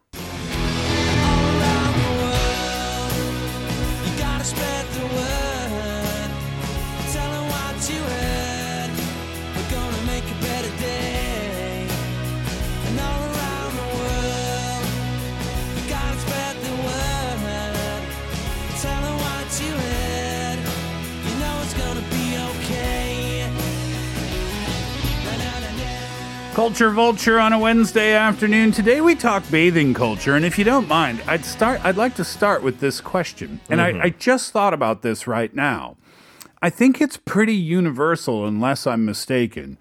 [26.56, 28.72] Culture Vulture on a Wednesday afternoon.
[28.72, 31.84] Today we talk bathing culture, and if you don't mind, I'd start.
[31.84, 34.02] I'd like to start with this question, and I, mm-hmm.
[34.04, 35.98] I just thought about this right now.
[36.62, 39.78] I think it's pretty universal, unless I'm mistaken,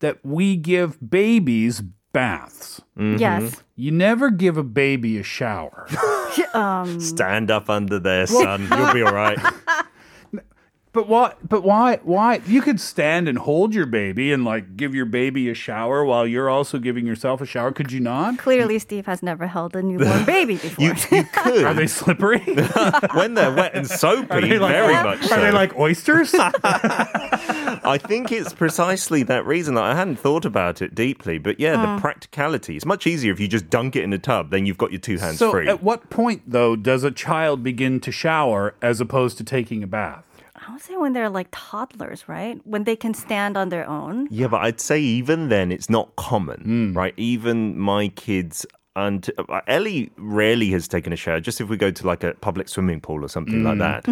[0.00, 1.80] that we give babies
[2.12, 2.82] baths.
[2.98, 3.16] Mm-hmm.
[3.16, 3.62] Yes.
[3.74, 5.88] You never give a baby a shower.
[6.54, 8.68] Um, Stand up under there, son.
[8.70, 9.38] You'll be all right.
[10.92, 11.34] But why?
[11.46, 12.00] But why?
[12.02, 12.40] Why?
[12.46, 16.26] You could stand and hold your baby and like give your baby a shower while
[16.26, 17.72] you're also giving yourself a shower.
[17.72, 18.38] Could you not?
[18.38, 20.84] Clearly, Steve has never held a newborn baby before.
[20.84, 21.64] You, you could.
[21.64, 22.38] Are they slippery?
[23.14, 25.36] when they're wet and soapy, like- very much so.
[25.36, 26.34] Are they like oysters?
[26.34, 31.38] I think it's precisely that reason that I hadn't thought about it deeply.
[31.38, 31.94] But yeah, Hmm.
[31.96, 32.76] the practicality.
[32.76, 35.00] It's much easier if you just dunk it in a tub, then you've got your
[35.00, 35.68] two hands so, free.
[35.68, 39.86] at what point though does a child begin to shower as opposed to taking a
[39.86, 40.24] bath?
[40.68, 42.60] I would say when they're like toddlers, right?
[42.64, 44.28] When they can stand on their own.
[44.30, 46.92] Yeah, but I'd say even then it's not common, Hmm.
[46.96, 47.14] right?
[47.16, 48.66] Even my kids
[49.06, 51.40] and uh, Ellie rarely has taken a shower.
[51.40, 53.78] Just if we go to like a public swimming pool or something like Hmm.
[53.78, 54.04] that.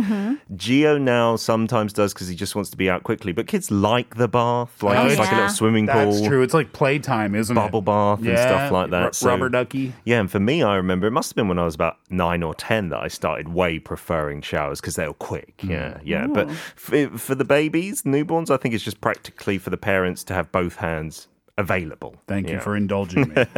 [0.54, 3.32] Gio now sometimes does because he just wants to be out quickly.
[3.32, 6.42] But kids like the bath, like Oh, it's like a little swimming pool, That's true.
[6.42, 7.84] It's like playtime, isn't bubble it?
[7.84, 9.14] Bubble bath and stuff like Ru- that.
[9.14, 9.92] So- rubber ducky.
[10.04, 12.42] Yeah, and for me, I remember it must have been when I was about nine
[12.42, 15.56] or ten that I started way preferring showers because they were quick.
[15.58, 15.70] Mm.
[15.70, 16.26] Yeah, yeah.
[16.26, 20.34] But for, for the babies, newborns, I think it's just practically for the parents to
[20.34, 22.16] have both hands available.
[22.26, 22.60] Thank you Yeah.
[22.60, 23.44] for indulging me.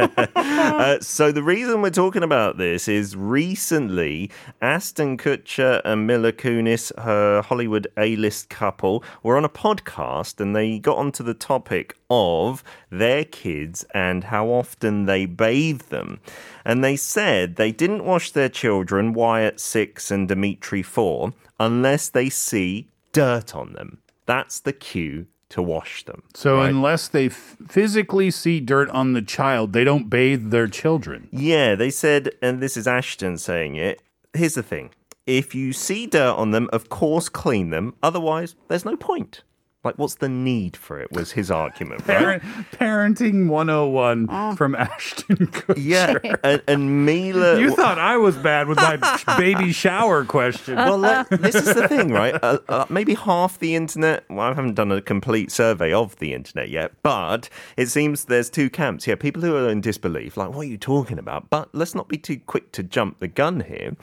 [0.59, 4.29] Uh, so the reason we're talking about this is recently
[4.61, 10.79] Ashton Kutcher and Mila Kunis, her Hollywood A-list couple, were on a podcast and they
[10.79, 16.19] got onto the topic of their kids and how often they bathe them.
[16.65, 22.29] And they said they didn't wash their children, Wyatt six and Dimitri four, unless they
[22.29, 23.99] see dirt on them.
[24.25, 26.23] That's the cue to wash them.
[26.33, 26.69] So right?
[26.69, 31.27] unless they f- physically see dirt on the child, they don't bathe their children.
[31.31, 34.01] Yeah, they said, and this is Ashton saying it.
[34.33, 34.91] Here's the thing
[35.25, 37.95] if you see dirt on them, of course, clean them.
[38.01, 39.43] Otherwise, there's no point.
[39.81, 41.09] Like, what's the need for it?
[41.13, 42.41] Was his argument, right?
[42.41, 45.75] Parent, parenting 101 from Ashton Kutcher.
[45.77, 47.57] Yeah, and, and Mila.
[47.61, 48.97] You thought I was bad with my
[49.37, 50.75] baby shower question.
[50.75, 52.35] well, let, this is the thing, right?
[52.43, 54.25] Uh, uh, maybe half the internet.
[54.29, 58.49] Well, I haven't done a complete survey of the internet yet, but it seems there's
[58.49, 59.15] two camps here.
[59.15, 61.49] People who are in disbelief, like, what are you talking about?
[61.49, 63.95] But let's not be too quick to jump the gun here.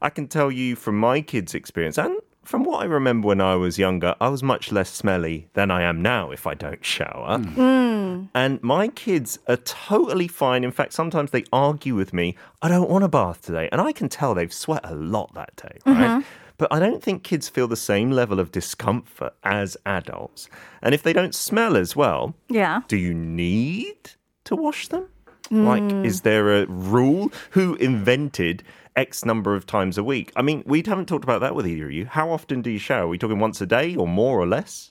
[0.00, 2.16] I can tell you from my kids' experience and
[2.48, 5.82] from what I remember when I was younger, I was much less smelly than I
[5.82, 7.36] am now if I don't shower.
[7.38, 7.52] Hmm.
[7.60, 8.24] Hmm.
[8.34, 10.64] And my kids are totally fine.
[10.64, 13.68] In fact, sometimes they argue with me, I don't want a bath today.
[13.70, 15.96] And I can tell they've sweat a lot that day, right?
[15.96, 16.20] Mm-hmm.
[16.56, 20.48] But I don't think kids feel the same level of discomfort as adults.
[20.82, 22.80] And if they don't smell as well, Yeah.
[22.88, 24.12] do you need
[24.44, 25.04] to wash them?
[25.50, 25.66] Hmm.
[25.66, 27.30] Like, is there a rule?
[27.50, 28.62] Who invented
[28.98, 30.32] X number of times a week?
[30.34, 32.06] I mean, we haven't talked about that with either of you.
[32.06, 33.04] How often do you shower?
[33.04, 34.90] Are we talking once a day or more or less?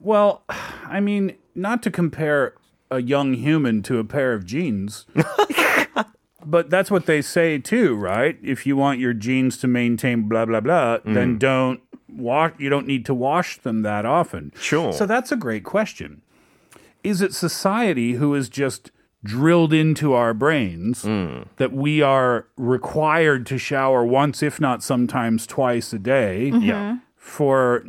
[0.00, 2.54] Well, I mean, not to compare
[2.90, 5.04] a young human to a pair of jeans.
[6.46, 8.38] but that's what they say too, right?
[8.42, 11.12] If you want your jeans to maintain blah blah blah, mm.
[11.14, 12.52] then don't wash.
[12.58, 14.52] You don't need to wash them that often.
[14.58, 14.94] Sure.
[14.94, 16.22] So that's a great question.
[17.04, 18.90] Is it society who is just
[19.26, 21.42] drilled into our brains hmm.
[21.56, 26.50] that we are required to shower once, if not sometimes twice a day?
[26.52, 26.62] Mm-hmm.
[26.62, 26.98] Yeah.
[27.16, 27.84] for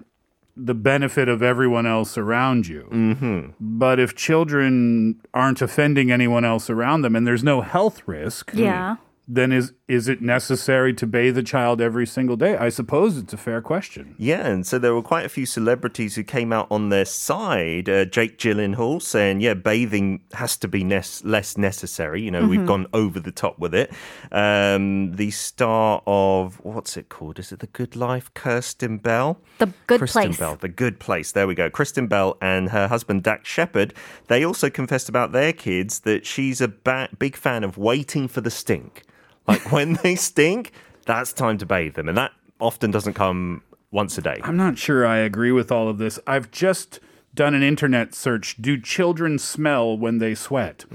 [0.59, 2.89] the benefit of everyone else around you.
[2.91, 3.51] Mm-hmm.
[3.59, 8.95] But if children aren't offending anyone else around them and there's no health risk, Yeah.
[8.95, 9.01] Hmm.
[9.27, 12.57] then is is it necessary to bathe a child every single day?
[12.57, 14.15] I suppose it's a fair question.
[14.17, 17.87] Yeah, and so there were quite a few celebrities who came out on their side.
[17.87, 22.21] Uh, Jake Gyllenhaal saying, "Yeah, bathing has to be nes- less necessary.
[22.21, 23.93] You know, we've gone over the top with it."
[24.31, 27.39] Um, the star of what's it called?
[27.39, 28.29] Is it The Good Life?
[28.33, 29.39] Kristen Bell.
[29.59, 30.37] The Good Kristen Place.
[30.37, 31.31] Bell, The Good Place.
[31.31, 31.69] There we go.
[31.69, 33.93] Kristen Bell and her husband Dax Shepard.
[34.27, 38.41] They also confessed about their kids that she's a ba- big fan of waiting for
[38.41, 39.03] the stink.
[39.47, 40.71] Like when they stink,
[41.05, 44.39] that's time to bathe them, and that often doesn't come once a day.
[44.43, 46.19] I'm not sure I agree with all of this.
[46.27, 46.99] I've just
[47.33, 48.57] done an internet search.
[48.61, 50.85] Do children smell when they sweat?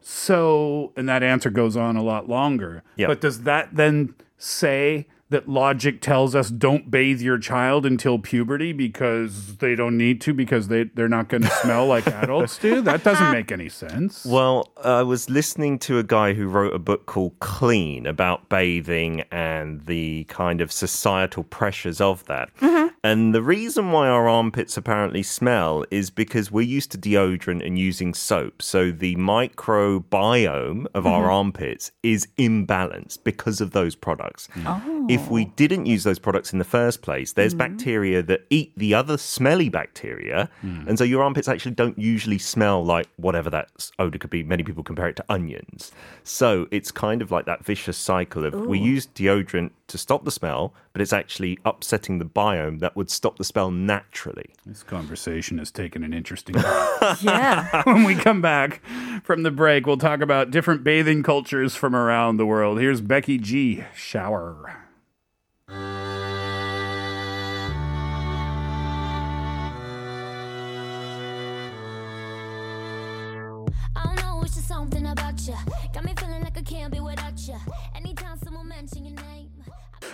[0.00, 2.82] So, and that answer goes on a lot longer.
[2.96, 3.08] Yep.
[3.08, 8.72] But does that then say that logic tells us don't bathe your child until puberty
[8.72, 12.80] because they don't need to because they, they're not going to smell like adults do?
[12.80, 14.24] That doesn't make any sense.
[14.24, 19.22] Well, I was listening to a guy who wrote a book called Clean about bathing
[19.32, 22.54] and the kind of societal pressures of that.
[22.60, 22.86] Mm-hmm.
[23.02, 27.78] And the reason why our armpits apparently smell is because we're used to deodorant and
[27.78, 28.60] using soap.
[28.62, 31.30] So the microbiome of our mm-hmm.
[31.30, 34.48] armpits is imbalanced because of those products.
[34.64, 35.06] Oh.
[35.16, 37.74] If we didn't use those products in the first place, there's mm-hmm.
[37.74, 40.50] bacteria that eat the other smelly bacteria.
[40.62, 40.88] Mm.
[40.88, 44.42] And so your armpits actually don't usually smell like whatever that odor could be.
[44.42, 45.92] Many people compare it to onions.
[46.22, 50.30] So it's kind of like that vicious cycle of we use deodorant to stop the
[50.30, 54.50] smell, but it's actually upsetting the biome that would stop the smell naturally.
[54.64, 57.16] This conversation has taken an interesting turn.
[57.22, 57.82] Yeah.
[57.84, 58.82] when we come back
[59.22, 62.80] from the break, we'll talk about different bathing cultures from around the world.
[62.80, 63.84] Here's Becky G.
[63.94, 64.85] Shower.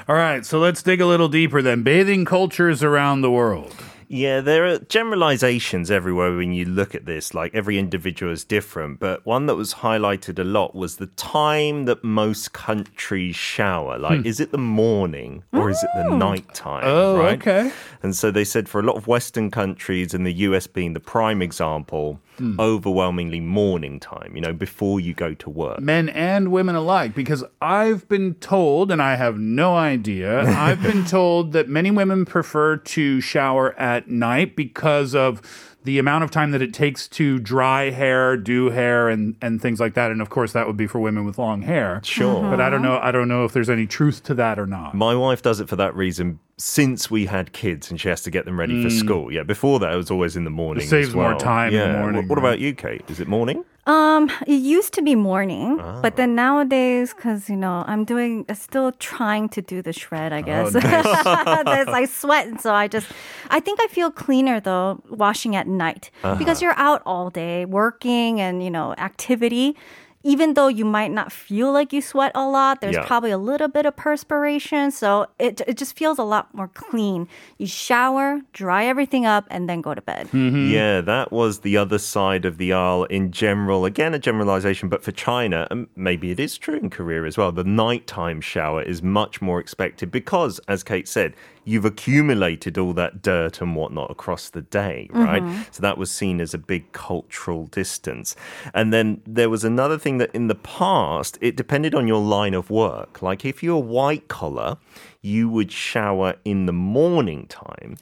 [0.09, 1.85] All right, so let's dig a little deeper then.
[1.85, 3.75] Bathing cultures around the world.
[4.09, 7.33] Yeah, there are generalizations everywhere when you look at this.
[7.33, 11.87] Like every individual is different, but one that was highlighted a lot was the time
[11.87, 13.99] that most countries shower.
[13.99, 14.27] Like, hmm.
[14.27, 16.83] is it the morning or is it the nighttime?
[16.85, 17.41] Oh, right?
[17.41, 17.73] okay.
[18.03, 21.01] And so they said for a lot of Western countries, and the US being the
[21.01, 22.59] prime example, Mm.
[22.59, 25.79] overwhelmingly morning time, you know, before you go to work.
[25.79, 31.05] men and women alike because I've been told, and I have no idea, I've been
[31.05, 35.41] told that many women prefer to shower at night because of
[35.85, 39.81] the amount of time that it takes to dry hair, do hair, and, and things
[39.81, 40.11] like that.
[40.11, 42.01] And of course, that would be for women with long hair.
[42.05, 42.42] Sure.
[42.42, 42.99] But I don't know.
[42.99, 44.95] I don't know if there's any truth to that or not.
[44.95, 48.31] My wife does it for that reason since we had kids and she has to
[48.31, 48.99] get them ready for mm.
[48.99, 49.33] school.
[49.33, 50.87] Yeah, before that, it was always in the morning.
[50.87, 51.38] saves as more well.
[51.38, 52.01] time in the yeah.
[52.01, 52.49] morning, What, what right?
[52.51, 53.03] about you, Kate?
[53.09, 53.64] Is it morning?
[53.85, 58.92] Um, it used to be morning, but then nowadays, because you know, I'm doing, still
[58.92, 60.33] trying to do the shred.
[60.33, 60.73] I guess
[61.64, 63.09] There's- I sweat, and so I just,
[63.51, 68.40] I think I feel cleaner though washing at night because you're out all day working
[68.40, 69.77] and you know activity.
[70.25, 73.05] Even though you might not feel like you sweat a lot, there's Yeah.
[73.07, 77.27] probably a little bit of perspiration, so it it just feels a lot more clean.
[77.59, 80.29] You shower, dry everything up, and then go to bed.
[80.29, 80.71] Mm-hmm.
[80.71, 83.85] Yeah, that was the other side of the aisle in general.
[83.85, 87.51] Again, a generalization, but for China, and maybe it is true in Korea as well,
[87.53, 93.22] the nighttime shower is much more expected because, as Kate said, you've accumulated all that
[93.22, 95.42] dirt and whatnot across the day, right?
[95.42, 95.62] Mm-hmm.
[95.70, 98.35] So that was seen as a big cultural distance.
[98.75, 102.55] And then there was another thing that in the past, it depended on your line
[102.55, 103.22] of work.
[103.22, 104.77] Like if you're white collar,
[105.25, 107.97] you would shower in the morning time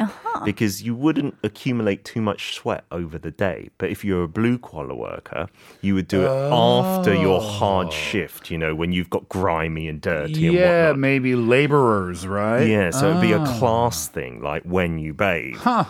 [0.47, 3.69] because you wouldn't accumulate too much sweat over the day.
[3.77, 5.49] But if you're a blue collar worker,
[5.83, 10.01] you would do it after your hard shift, you know, when you've got grimy and
[10.01, 10.99] dirty and Yeah, whatnot.
[10.99, 12.63] maybe laborers, right?
[12.67, 13.59] Yeah, so it'd be a Ah.
[13.59, 15.57] class thing, like when you bathe.
[15.59, 15.85] Huh.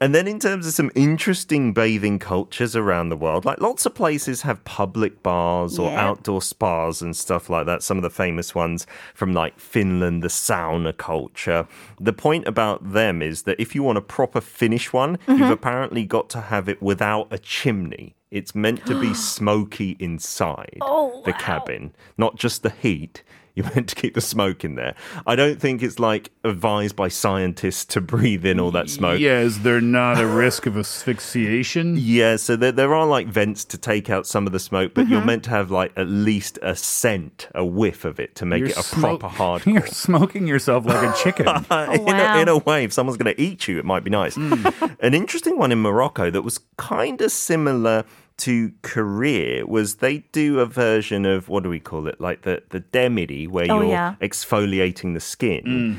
[0.00, 3.94] And then in terms of some interesting bathing cultures around the world, like lots of
[3.96, 6.06] places have public bars or Yeah.
[6.08, 7.82] outdoor spas and stuff like that.
[7.82, 10.28] Some of the famous ones from like Finland, the
[10.68, 11.66] sauna sauna culture.
[12.00, 15.52] The point about them is that if you want a proper Finnish one, you've mm-hmm.
[15.52, 18.14] apparently got to have it without a chimney.
[18.30, 21.38] It's meant to be smoky inside Oh, the wow.
[21.38, 23.22] cabin, not just the heat.
[23.58, 24.94] You're meant to keep the smoke in there.
[25.26, 29.18] I don't think it's like advised by scientists to breathe in all that smoke.
[29.18, 31.96] Yeah, is there not a risk of asphyxiation?
[31.98, 35.04] Yeah, so there, there are like vents to take out some of the smoke, but
[35.06, 35.12] Mm-hmm.
[35.12, 38.60] you're meant to have like at least a scent, a whiff of it to make
[38.60, 39.62] You're it a smoke- proper hard.
[39.66, 41.48] You're smoking yourself like a chicken.
[41.48, 42.36] In, wow.
[42.38, 44.36] a, in a way, if someone's going to eat you, it might be nice.
[44.36, 48.04] An interesting one in Morocco that was kind of similar
[48.38, 52.62] to Korea was they do a version of what do we call it, like the
[52.70, 54.14] the demiri, where Oh, you're yeah.
[54.20, 55.64] exfoliating the skin.
[55.64, 55.96] Mm.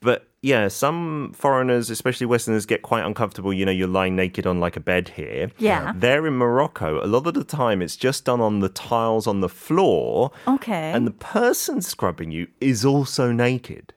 [0.00, 3.52] But yeah, some foreigners, especially Westerners, get quite uncomfortable.
[3.54, 5.50] You know, you're lying naked on like a bed here.
[5.58, 5.92] Yeah.
[5.96, 9.40] There in Morocco, a lot of the time it's just done on the tiles on
[9.40, 10.30] the floor.
[10.46, 10.92] Okay.
[10.92, 13.94] And the person scrubbing you is also naked.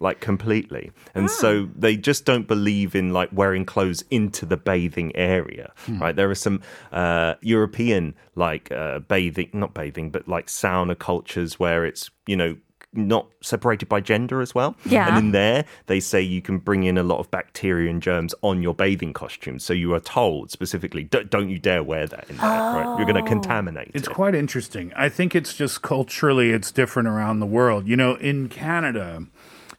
[0.00, 0.92] Like completely.
[1.14, 6.14] And so they just don't believe in like wearing clothes into the bathing area, right?
[6.14, 6.60] There are some
[6.92, 12.56] uh, European like uh, bathing, not bathing, but like sauna cultures where it's, you know,
[12.94, 14.74] not separated by gender as well.
[14.86, 15.08] Yeah.
[15.08, 18.34] And in there, they say you can bring in a lot of bacteria and germs
[18.42, 19.58] on your bathing costume.
[19.58, 22.96] So you are told specifically, don't, don't you dare wear that in there, right?
[22.96, 24.14] You're going to contaminate It's it.
[24.14, 24.92] quite interesting.
[24.96, 27.86] I think it's just culturally it's different around the world.
[27.86, 29.26] You know, in Canada,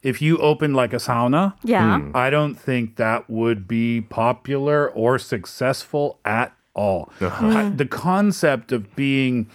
[0.02, 2.00] if you open like a sauna, yeah.
[2.00, 2.12] Hmm.
[2.16, 7.12] I don't think that would be popular or successful at all.
[7.20, 7.48] Uh-huh.
[7.48, 9.50] I- the concept of being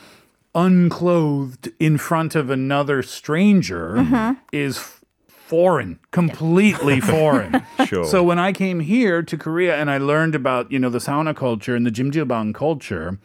[0.55, 4.38] unclothed in front of another stranger mm-hmm.
[4.53, 7.62] is f- foreign, completely foreign.
[7.86, 8.05] Sure.
[8.05, 11.36] So when I came here to Korea and I learned about, you know, the sauna
[11.36, 13.18] culture and the jjimjilbang culture,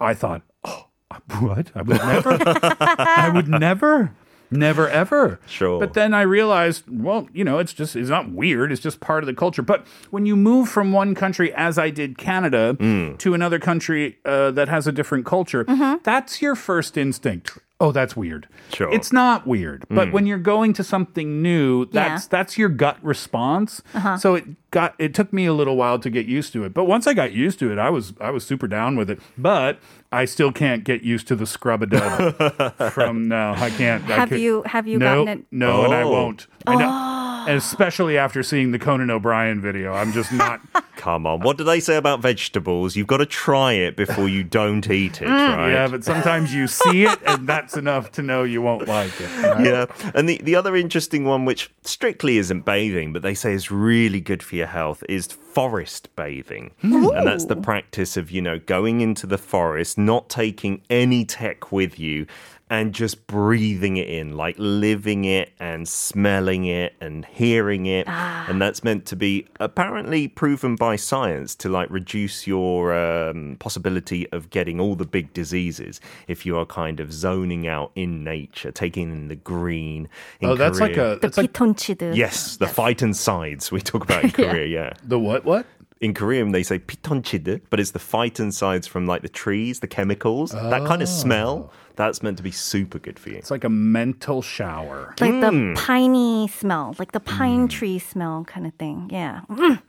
[0.00, 0.86] I thought, oh,
[1.40, 1.70] what?
[1.74, 2.38] I would never.
[2.40, 4.14] I would never.
[4.52, 5.40] Never ever.
[5.46, 5.80] Sure.
[5.80, 8.70] But then I realized, well, you know, it's just it's not weird.
[8.70, 9.62] It's just part of the culture.
[9.62, 12.74] But when you move from one country, as I did Canada,
[13.18, 15.64] to another country uh, that has a different culture,
[16.04, 17.58] that's your first instinct.
[17.82, 18.46] Oh, that's weird.
[18.72, 18.92] Sure.
[18.94, 19.84] It's not weird.
[19.90, 20.14] But hmm.
[20.14, 22.28] when you're going to something new, that's Yeah.
[22.30, 23.82] that's your gut response.
[23.92, 24.16] Uh-huh.
[24.18, 26.72] So it got it took me a little while to get used to it.
[26.72, 29.18] But once I got used to it, I was I was super down with it.
[29.36, 29.78] But
[30.12, 34.04] I still can't get used to the scrub a dub from no, I can't.
[34.08, 35.46] I Have could- you have you no, gotten it?
[35.50, 36.10] no, and I Oh.
[36.12, 36.46] won't.
[36.66, 37.22] I know.
[37.48, 40.60] And especially after seeing the Conan O'Brien video, I'm just not.
[40.96, 41.40] Come on.
[41.40, 42.94] What do they say about vegetables?
[42.94, 45.72] You've got to try it before you don't eat it, right?
[45.72, 49.42] Yeah, but sometimes you see it, and that's enough to know you won't like it.
[49.42, 49.64] right?
[49.66, 49.86] Yeah.
[50.14, 54.20] And the, the other interesting one, which strictly isn't bathing, but they say is really
[54.20, 56.70] good for your health, is forest bathing.
[56.82, 61.72] And that's the practice of, you know, going into the forest, not taking any tech
[61.72, 62.26] with you.
[62.72, 68.08] And just breathing it in, like living it and smelling it and hearing it.
[68.08, 74.26] And that's meant to be apparently proven by science to like reduce your um, possibility
[74.32, 78.72] of getting all the big diseases if you are kind of zoning out in nature,
[78.72, 80.08] taking in the green.
[80.40, 81.12] In Oh, that's like Korea.
[81.12, 82.16] a The that's like pitonchide.
[82.16, 84.92] Yes, the phytoncides we talk about in Korea, yeah.
[85.04, 85.44] the what?
[85.44, 85.66] What?
[86.00, 90.50] In Korean, they say pitonchide, but it's the phytoncides from like the trees, the chemicals,
[90.52, 91.70] that kind of smell.
[91.96, 93.36] That's meant to be super good for you.
[93.36, 95.14] It's like a mental shower.
[95.20, 95.74] Like the Hmm.
[95.74, 99.08] piney smell, like the pine tree smell kind of thing.
[99.12, 99.42] Yeah.
[99.48, 99.82] Mm.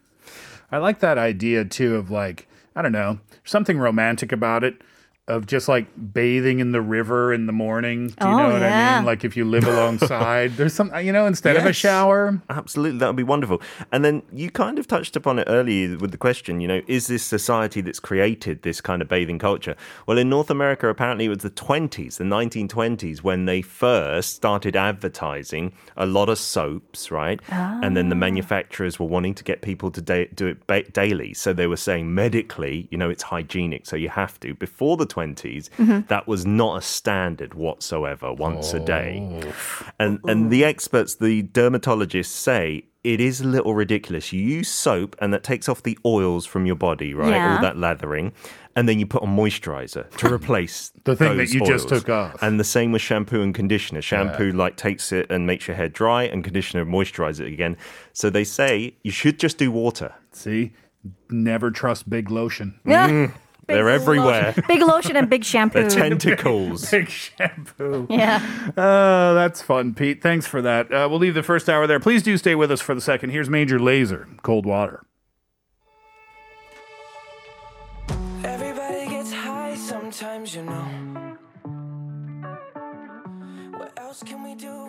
[0.71, 4.81] I like that idea too of like, I don't know, something romantic about it.
[5.25, 8.07] Of just like bathing in the river in the morning.
[8.07, 9.05] Do you Oh, know what I mean?
[9.05, 12.41] Like if you live alongside, there's some, you know, instead of a shower.
[12.49, 13.61] Absolutely, that would be wonderful.
[13.93, 17.07] And then you kind of touched upon it earlier with the question, you know, is
[17.07, 19.77] this society that's created this kind of bathing culture?
[20.07, 24.75] Well, in North America, apparently it was the 20s, the 1920s, when they first started
[24.75, 27.39] advertising a lot of soaps, right?
[27.49, 28.19] And then the ah.
[28.19, 31.33] manufacturers were wanting to get people to da- do it ba- daily.
[31.33, 34.53] So they were saying medically, you know, it's hygienic, so you have to.
[34.55, 39.41] Before the 20s, that was not a standard whatsoever, once a day.
[39.43, 39.53] Oh.
[39.99, 44.31] And and the experts, the dermatologists say it is a little ridiculous.
[44.31, 47.31] You use soap and that takes off the oils from your body, right?
[47.31, 47.55] Yeah.
[47.55, 48.31] All that lathering.
[48.75, 52.09] And then you put on moisturizer to replace The thing that those you just took
[52.09, 52.41] off.
[52.41, 54.01] And the same with shampoo and conditioner.
[54.01, 57.77] Shampoo like takes it and makes your hair dry, and conditioner moisturizes it again.
[58.13, 60.15] So they say you should just do water.
[60.31, 60.73] See,
[61.29, 62.79] never trust big lotion.
[62.83, 63.09] Yeah.
[63.09, 63.33] Mm.
[63.65, 64.47] Big They're everywhere.
[64.47, 64.63] Lotion.
[64.67, 65.81] Big lotion and big shampoo.
[65.87, 66.91] They're tentacles.
[66.91, 68.07] Big shampoo.
[68.09, 68.71] yeah.
[68.75, 70.21] Oh, that's fun, Pete.
[70.21, 70.91] Thanks for that.
[70.93, 71.99] Uh, we'll leave the first hour there.
[72.01, 73.29] Please do stay with us for the second.
[73.29, 75.05] Here's Major Lazer, Cold Water.
[78.43, 81.37] Everybody gets high sometimes, you know.
[83.77, 84.82] What else can we do